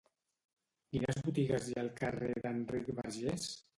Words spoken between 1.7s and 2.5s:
hi ha al carrer